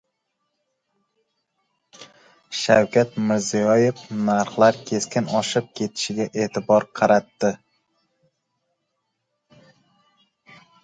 [2.61, 7.55] Shavkat Mirziyoyev narxlar keskin oshib ketishiga e’tibor qaratdi